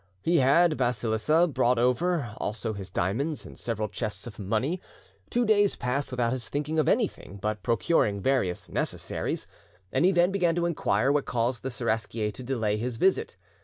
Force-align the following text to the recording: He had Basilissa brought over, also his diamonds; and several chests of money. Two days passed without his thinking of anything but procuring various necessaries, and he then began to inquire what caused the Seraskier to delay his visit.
He 0.23 0.37
had 0.37 0.77
Basilissa 0.79 1.45
brought 1.47 1.77
over, 1.77 2.33
also 2.37 2.73
his 2.73 2.89
diamonds; 2.89 3.45
and 3.45 3.55
several 3.55 3.87
chests 3.87 4.25
of 4.25 4.39
money. 4.39 4.81
Two 5.29 5.45
days 5.45 5.75
passed 5.75 6.09
without 6.09 6.33
his 6.33 6.49
thinking 6.49 6.79
of 6.79 6.89
anything 6.89 7.37
but 7.39 7.61
procuring 7.61 8.19
various 8.19 8.67
necessaries, 8.67 9.45
and 9.93 10.03
he 10.03 10.11
then 10.11 10.31
began 10.31 10.55
to 10.55 10.65
inquire 10.65 11.11
what 11.11 11.25
caused 11.25 11.61
the 11.61 11.69
Seraskier 11.69 12.31
to 12.31 12.41
delay 12.41 12.77
his 12.77 12.97
visit. 12.97 13.37